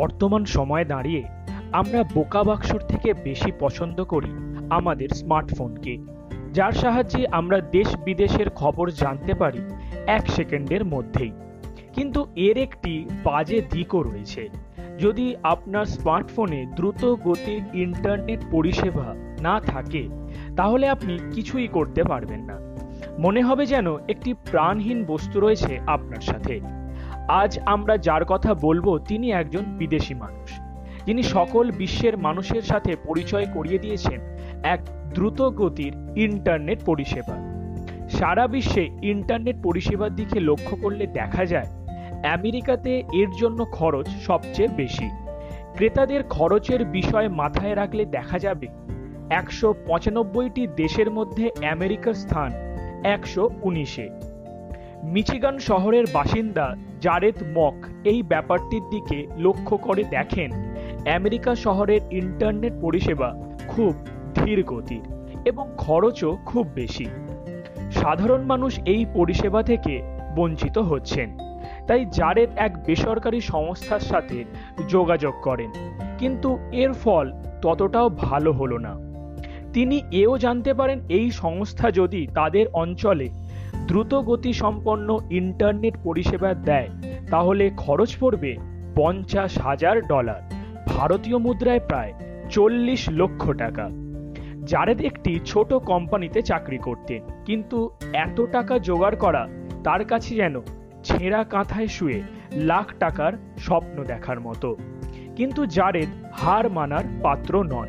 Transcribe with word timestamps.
বর্তমান 0.00 0.44
সময়ে 0.44 0.84
দাঁড়িয়ে 0.84 1.22
আমরা 1.72 2.02
বোকা 2.14 2.44
বাক্সর 2.44 2.78
থেকে 2.78 3.14
বেশি 3.14 3.52
পছন্দ 3.60 4.04
করি 4.04 4.30
আমাদের 4.70 5.08
স্মার্টফোনকে, 5.08 5.98
যার 6.52 6.72
সাহায্যে 6.72 7.26
আমরা 7.26 7.60
দেশ 7.60 7.96
বিদেশের 8.04 8.50
খবর 8.50 8.90
জানতে 8.90 9.34
পারি 9.34 9.58
এক 10.06 10.30
সেকেন্ডের 10.30 10.84
মধ্যেই। 10.84 11.32
কিন্তু 11.92 12.26
এর 12.36 12.58
একটি 12.58 13.08
বাজে 13.24 13.62
দিকও 13.70 14.02
রয়েছে। 14.02 14.48
যদি 14.98 15.36
আপনার 15.42 15.84
স্মার্টফোনে 15.84 16.66
দ্রুত 16.76 17.04
গতির 17.04 17.62
ইন্টারনেট 17.74 18.40
পরিষেবা 18.50 19.14
না 19.40 19.60
থাকে, 19.60 20.08
তাহলে 20.56 20.88
আপনি 20.88 21.18
কিছুই 21.32 21.68
করতে 21.68 22.02
পারবেন 22.02 22.40
না। 22.40 22.58
মনে 23.18 23.42
হবে 23.42 23.66
যেন 23.66 23.96
একটি 24.08 24.34
প্রাণহীন 24.50 25.04
বস্তু 25.04 25.40
রয়েছে 25.40 25.80
আপনার 25.86 26.20
সাথে। 26.20 26.79
আজ 27.38 27.52
আমরা 27.66 27.94
যার 27.98 28.24
কথা 28.24 28.54
বলব 28.54 28.86
তিনি 29.08 29.26
একজন 29.32 29.64
বিদেশি 29.78 30.14
মানুষ। 30.14 30.48
যিনি 31.06 31.22
সকল 31.22 31.64
বিশ্বের 31.70 32.14
মানুষের 32.18 32.62
সাথে 32.62 32.92
পরিচয় 33.04 33.46
করিয়ে 33.54 33.78
দিয়েছেন 33.78 34.20
এক 34.64 34.80
দ্রুত 35.14 35.40
গতির 35.50 35.94
ইন্টারনেট 36.16 36.78
পরিষেবা। 36.84 37.36
সারা 38.10 38.44
বিশ্বে 38.46 38.84
ইন্টারনেট 39.02 39.56
পরিষেবার 39.62 40.12
দিকে 40.14 40.38
লক্ষ্য 40.40 40.74
করলে 40.76 41.04
দেখা 41.06 41.44
যায়, 41.46 41.68
আমেরিকাতে 42.36 42.92
এর 43.12 43.30
জন্য 43.40 43.60
খরচ 43.72 44.08
সবচেয়ে 44.26 44.74
বেশি। 44.76 45.08
ক্রেতাদের 45.76 46.22
খরচের 46.28 46.80
বিষয় 46.96 47.28
মাথায় 47.40 47.74
রাখলে 47.76 48.04
দেখা 48.16 48.38
যাবে, 48.38 48.66
একশো 49.30 49.68
পঁচানব্বইটি 49.86 50.62
দেশের 50.76 51.08
মধ্যে 51.10 51.44
আমেরিকার 51.70 52.14
স্থান 52.14 52.50
একশো 53.06 53.42
উনিশে। 53.62 54.06
মিচিগান 55.04 55.56
শহরের 55.58 56.06
বাসিন্দা 56.12 56.66
জারেদ 57.00 57.34
মক 57.58 57.74
এই 58.04 58.22
ব্যাপারটির 58.22 58.82
দিকে 58.82 59.26
লক্ষ্য 59.38 59.76
করে 59.76 60.04
দেখেন। 60.04 60.50
আমেরিকা 61.14 61.54
শহরের 61.54 62.00
ইন্টারনেট 62.10 62.72
পরিষেবা 62.80 63.34
খুব 63.68 63.94
ধীর 64.34 64.64
গতির 64.64 65.02
এবং 65.44 65.68
খরচও 65.76 66.38
খুব 66.46 66.66
বেশি। 66.74 67.06
সাধারণ 67.90 68.42
মানুষ 68.42 68.80
এই 68.84 69.06
পরিষেবা 69.14 69.62
থেকে 69.62 70.02
বঞ্চিত 70.36 70.78
হচ্ছেন। 70.78 71.38
তাই 71.86 72.04
জারেদ 72.04 72.50
এক 72.56 72.84
বেসরকারি 72.84 73.40
সংস্থার 73.40 74.00
সাথে 74.00 74.44
যোগাযোগ 74.88 75.34
করেন। 75.42 75.70
কিন্তু 76.18 76.58
এর 76.72 76.92
ফল 76.92 77.32
ততটাও 77.62 78.08
ভালো 78.08 78.52
হলো 78.52 78.78
না। 78.78 79.10
তিনি 79.72 80.02
এও 80.12 80.38
জানতে 80.38 80.74
পারেন 80.74 81.00
এই 81.08 81.30
সংস্থা 81.30 81.90
যদি 81.90 82.26
তাদের 82.34 82.66
অঞ্চলে 82.72 83.28
দ্রুত 83.90 84.14
গতি 84.14 84.52
সম্পন্ন 84.52 85.18
ইন্টারনেট 85.30 85.94
পরিষেবা 86.04 86.54
দেয়, 86.54 86.88
তাহলে 87.30 87.70
খরচ 87.76 88.16
পড়বে 88.20 88.56
পঞ্চাশ 88.96 89.58
হাজার 89.58 90.02
ডলার, 90.02 90.42
ভারতীয় 90.86 91.38
মুদ্রায় 91.38 91.80
প্রায় 91.80 92.12
চল্লিশ 92.50 93.08
লক্ষ 93.10 93.50
টাকা। 93.50 93.88
জারেদ 94.66 95.00
একটি 95.00 95.40
ছোট 95.44 95.72
কোম্পানিতে 95.72 96.42
চাকরি 96.42 96.78
করতেন, 96.78 97.22
কিন্তু 97.44 97.90
এত 98.12 98.40
টাকা 98.52 98.78
জোগাড় 98.78 99.16
করা 99.16 99.48
তার 99.84 100.04
কাছে 100.04 100.34
যেন 100.34 100.60
ছেঁড়া 101.04 101.44
কাঁথায় 101.44 101.86
শুয়ে 101.86 102.22
লাখ 102.52 102.94
টাকার 102.98 103.32
স্বপ্ন 103.58 104.04
দেখার 104.04 104.40
মতো। 104.40 104.76
কিন্তু 105.36 105.66
জারেদ 105.66 106.08
হার 106.32 106.70
মানার 106.70 107.04
পাত্র 107.22 107.62
নন। 107.62 107.88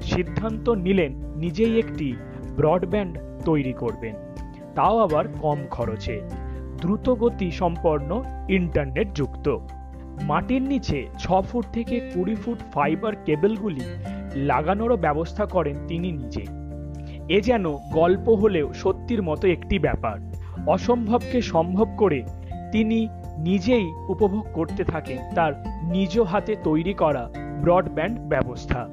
সিদ্ধান্ত 0.00 0.70
নিলেন 0.70 1.12
নিজেই 1.36 1.78
একটি 1.78 2.16
ব্রডব্যান্ড 2.56 3.18
তৈরি 3.44 3.72
করবেন। 3.72 4.29
তাও 4.74 4.98
আবার 4.98 5.24
কম 5.28 5.58
খরচে। 5.70 6.20
দ্রুত 6.80 7.10
গতি 7.10 7.50
সম্পন্ন 7.50 8.24
ইন্টারনেট 8.48 9.08
যুক্ত 9.14 9.58
মাটির 10.22 10.62
নিচে 10.62 11.06
ছ 11.18 11.32
ফুট 11.42 11.64
থেকে 11.72 12.10
কুড়ি 12.14 12.34
ফুট 12.34 12.58
ফাইবার 12.74 13.16
কেবলগুলি 13.26 13.80
লাগানোরও 14.34 14.96
ব্যবস্থা 14.96 15.46
করেন 15.46 15.86
তিনি 15.88 16.12
নিজে। 16.12 16.44
এ 17.28 17.40
যেন 17.40 17.76
গল্প 17.92 18.28
হলেও 18.28 18.72
সত্যির 18.72 19.22
মতো 19.22 19.48
একটি 19.48 19.78
ব্যাপার। 19.78 20.18
অসম্ভবকে 20.66 21.40
সম্ভব 21.40 21.88
করে 21.96 22.22
তিনি 22.72 23.08
নিজেই 23.38 23.92
উপভোগ 24.08 24.46
করতে 24.52 24.84
থাকেন 24.84 25.18
তার 25.34 25.52
নিজ 25.82 26.20
হাতে 26.20 26.56
তৈরি 26.64 26.94
করা 26.94 27.28
ব্রডব্যান্ড 27.62 28.20
ব্যবস্থা। 28.20 28.88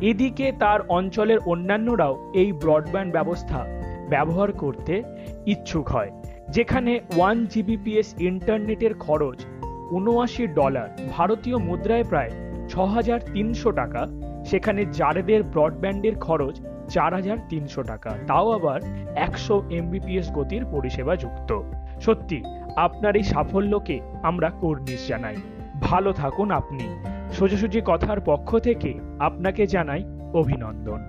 এদিকে 0.00 0.52
তার 0.52 0.80
অঞ্চলের 0.88 1.38
অন্যান্যরাও 1.46 2.30
এই 2.34 2.52
ব্রডব্যান্ড 2.52 3.12
ব্যবস্থা 3.12 3.81
ব্যবহার 4.12 4.50
করতে 4.62 4.94
ইচ্ছুক 5.52 5.86
হয়, 5.94 6.10
যেখানে 6.56 6.92
ওয়ান 7.16 7.36
জিবিপিএস 7.52 8.08
ইন্টারনেটের 8.28 8.94
খরচ 9.04 9.38
উনআশি 9.96 10.44
ডলার, 10.58 10.88
ভারতীয় 11.16 11.56
মুদ্রায় 11.68 12.06
প্রায় 12.10 12.32
ছ 12.70 12.72
হাজার 12.94 13.20
তিনশো 13.34 13.70
টাকা, 13.80 14.02
সেখানে 14.50 14.82
জারেদের 14.98 15.40
ব্রডব্যান্ডের 15.52 16.16
খরচ 16.26 16.54
চার 16.94 17.10
হাজার 17.18 17.38
তিনশো 17.50 17.82
টাকা। 17.82 18.10
তাও 18.28 18.46
আবার 18.58 18.80
একশো 19.26 19.56
এমবিপিএস 19.78 20.26
গতির 20.36 20.62
পরিষেবা 20.72 21.14
যুক্ত। 21.22 21.50
সত্যি, 22.04 22.38
আপনার 22.86 23.14
এই 23.20 23.26
সাফল্যকে 23.32 23.96
আমরা 24.22 24.48
কর্নিশ 24.60 25.00
জানাই। 25.10 25.36
ভালো 25.88 26.10
থাকুন 26.12 26.48
আপনি। 26.60 26.86
সোজাসুজি 27.36 27.80
কথার 27.90 28.18
পক্ষ 28.20 28.48
থেকে 28.66 28.90
আপনাকে 29.18 29.62
জানাই 29.74 30.02
অভিনন্দন। 30.40 31.00